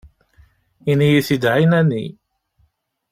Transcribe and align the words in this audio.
Ini-yi-t-id 0.91 1.43
ɛinani. 1.53 2.05